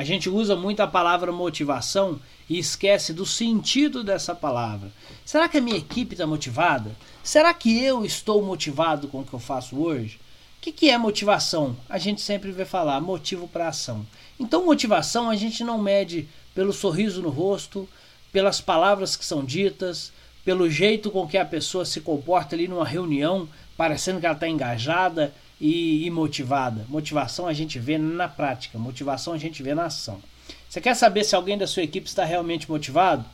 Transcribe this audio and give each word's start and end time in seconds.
A 0.00 0.02
gente 0.02 0.30
usa 0.30 0.56
muito 0.56 0.80
a 0.80 0.86
palavra 0.86 1.30
motivação 1.30 2.18
e 2.48 2.58
esquece 2.58 3.12
do 3.12 3.26
sentido 3.26 4.02
dessa 4.02 4.34
palavra. 4.34 4.90
Será 5.26 5.46
que 5.46 5.58
a 5.58 5.60
minha 5.60 5.76
equipe 5.76 6.14
está 6.14 6.26
motivada? 6.26 6.96
Será 7.22 7.52
que 7.52 7.84
eu 7.84 8.02
estou 8.02 8.42
motivado 8.42 9.08
com 9.08 9.20
o 9.20 9.24
que 9.26 9.34
eu 9.34 9.38
faço 9.38 9.78
hoje? 9.78 10.18
O 10.56 10.62
que, 10.62 10.72
que 10.72 10.88
é 10.88 10.96
motivação? 10.96 11.76
A 11.86 11.98
gente 11.98 12.22
sempre 12.22 12.50
vê 12.50 12.64
falar 12.64 12.98
motivo 13.02 13.46
para 13.46 13.68
ação. 13.68 14.06
Então, 14.38 14.64
motivação 14.64 15.28
a 15.28 15.36
gente 15.36 15.62
não 15.62 15.76
mede 15.76 16.26
pelo 16.54 16.72
sorriso 16.72 17.20
no 17.20 17.28
rosto, 17.28 17.86
pelas 18.32 18.58
palavras 18.58 19.16
que 19.16 19.24
são 19.26 19.44
ditas, 19.44 20.14
pelo 20.42 20.70
jeito 20.70 21.10
com 21.10 21.28
que 21.28 21.36
a 21.36 21.44
pessoa 21.44 21.84
se 21.84 22.00
comporta 22.00 22.56
ali 22.56 22.66
numa 22.66 22.86
reunião, 22.86 23.46
parecendo 23.76 24.18
que 24.18 24.24
ela 24.24 24.34
está 24.34 24.48
engajada 24.48 25.30
e, 25.60 26.06
e, 26.06 26.10
motivada. 26.10 26.86
Motivação 26.88 27.46
a 27.46 27.52
gente 27.52 27.78
vê 27.78 27.98
na 27.98 28.28
prática, 28.28 28.78
motivação 28.78 29.34
a 29.34 29.38
gente 29.38 29.62
vê 29.62 29.74
na 29.74 29.86
ação. 29.86 30.22
Você 30.68 30.80
quer 30.80 30.94
saber 30.94 31.24
se 31.24 31.34
alguém 31.34 31.58
da 31.58 31.66
sua 31.66 31.82
equipe 31.82 32.08
está 32.08 32.24
realmente 32.24 32.70
motivado? 32.70 33.24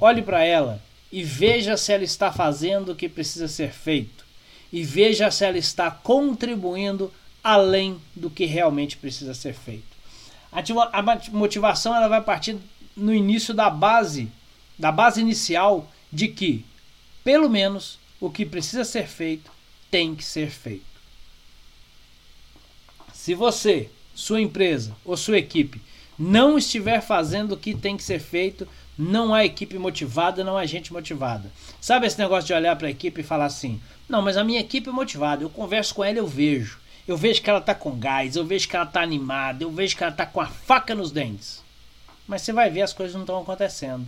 Olhe 0.00 0.22
para 0.22 0.42
ela 0.42 0.80
e 1.12 1.22
veja 1.22 1.76
se 1.76 1.92
ela 1.92 2.04
está 2.04 2.32
fazendo 2.32 2.92
o 2.92 2.96
que 2.96 3.08
precisa 3.08 3.46
ser 3.48 3.72
feito 3.72 4.24
e 4.72 4.82
veja 4.82 5.30
se 5.30 5.44
ela 5.44 5.58
está 5.58 5.90
contribuindo 5.90 7.12
além 7.42 8.00
do 8.16 8.30
que 8.30 8.46
realmente 8.46 8.96
precisa 8.96 9.34
ser 9.34 9.54
feito. 9.54 9.94
A 10.50 11.02
motivação 11.30 11.94
ela 11.94 12.08
vai 12.08 12.20
partir 12.20 12.56
no 12.96 13.12
início 13.12 13.52
da 13.52 13.68
base, 13.68 14.30
da 14.78 14.90
base 14.90 15.20
inicial 15.20 15.90
de 16.12 16.28
que, 16.28 16.64
pelo 17.22 17.50
menos, 17.50 17.98
o 18.20 18.30
que 18.30 18.46
precisa 18.46 18.84
ser 18.84 19.06
feito 19.06 19.50
tem 19.90 20.14
que 20.14 20.24
ser 20.24 20.50
feito. 20.50 20.93
Se 23.24 23.32
você, 23.34 23.88
sua 24.14 24.42
empresa 24.42 24.94
ou 25.02 25.16
sua 25.16 25.38
equipe 25.38 25.80
não 26.18 26.58
estiver 26.58 27.00
fazendo 27.00 27.52
o 27.52 27.56
que 27.56 27.74
tem 27.74 27.96
que 27.96 28.02
ser 28.02 28.18
feito, 28.18 28.68
não 28.98 29.32
há 29.34 29.46
equipe 29.46 29.78
motivada, 29.78 30.44
não 30.44 30.58
há 30.58 30.66
gente 30.66 30.92
motivada. 30.92 31.50
Sabe 31.80 32.06
esse 32.06 32.18
negócio 32.18 32.48
de 32.48 32.52
olhar 32.52 32.76
para 32.76 32.86
a 32.86 32.90
equipe 32.90 33.22
e 33.22 33.24
falar 33.24 33.46
assim: 33.46 33.80
não, 34.06 34.20
mas 34.20 34.36
a 34.36 34.44
minha 34.44 34.60
equipe 34.60 34.90
é 34.90 34.92
motivada, 34.92 35.42
eu 35.42 35.48
converso 35.48 35.94
com 35.94 36.04
ela 36.04 36.18
eu 36.18 36.26
vejo. 36.26 36.78
Eu 37.08 37.16
vejo 37.16 37.40
que 37.40 37.48
ela 37.48 37.60
está 37.60 37.74
com 37.74 37.98
gás, 37.98 38.36
eu 38.36 38.44
vejo 38.44 38.68
que 38.68 38.76
ela 38.76 38.84
está 38.84 39.00
animada, 39.00 39.64
eu 39.64 39.70
vejo 39.70 39.96
que 39.96 40.02
ela 40.02 40.12
está 40.12 40.26
com 40.26 40.42
a 40.42 40.46
faca 40.46 40.94
nos 40.94 41.10
dentes. 41.10 41.62
Mas 42.28 42.42
você 42.42 42.52
vai 42.52 42.68
ver, 42.68 42.82
as 42.82 42.92
coisas 42.92 43.14
não 43.14 43.22
estão 43.22 43.40
acontecendo. 43.40 44.04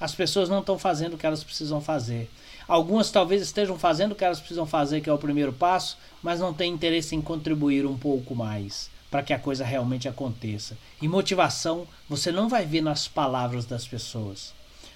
As 0.00 0.14
pessoas 0.14 0.48
não 0.48 0.60
estão 0.60 0.78
fazendo 0.78 1.14
o 1.14 1.18
que 1.18 1.26
elas 1.26 1.42
precisam 1.42 1.80
fazer. 1.80 2.30
Algumas 2.66 3.10
talvez 3.10 3.42
estejam 3.42 3.78
fazendo 3.78 4.12
o 4.12 4.14
que 4.14 4.24
elas 4.24 4.38
precisam 4.38 4.66
fazer, 4.66 5.00
que 5.00 5.10
é 5.10 5.12
o 5.12 5.18
primeiro 5.18 5.52
passo, 5.52 5.96
mas 6.22 6.38
não 6.38 6.52
têm 6.52 6.72
interesse 6.72 7.16
em 7.16 7.22
contribuir 7.22 7.86
um 7.86 7.96
pouco 7.96 8.34
mais 8.34 8.90
para 9.10 9.22
que 9.22 9.32
a 9.32 9.38
coisa 9.38 9.64
realmente 9.64 10.08
aconteça. 10.08 10.76
E 11.00 11.08
motivação 11.08 11.86
você 12.08 12.30
não 12.30 12.48
vai 12.48 12.66
ver 12.66 12.82
nas 12.82 13.08
palavras 13.08 13.64
das 13.64 13.86
pessoas. 13.86 14.52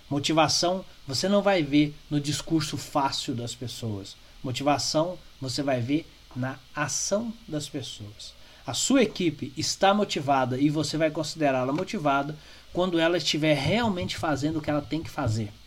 Motivação 0.09 0.85
você 1.09 1.29
não 1.29 1.41
vai 1.41 1.63
ver 1.63 1.95
no 2.11 2.21
discurso 2.21 2.77
fácil 2.77 3.35
das 3.35 3.55
pessoas. 3.55 4.15
Motivação 4.43 5.19
você 5.41 5.63
vai 5.63 5.81
ver 5.81 6.07
na 6.37 6.59
ação 6.75 7.33
das 7.49 7.69
pessoas. 7.69 8.35
A 8.67 8.73
sua 8.75 9.03
equipe 9.03 9.53
está 9.57 9.93
motivada 9.93 10.59
e 10.59 10.71
você 10.71 10.97
vai 10.97 11.11
considerá-la 11.11 11.73
motivada 11.73 12.37
quando 12.73 12.99
ela 12.99 13.19
estiver 13.19 13.55
realmente 13.55 14.17
fazendo 14.17 14.59
o 14.59 14.63
que 14.63 14.71
ela 14.71 14.81
tem 14.81 15.03
que 15.03 15.11
fazer. 15.11 15.53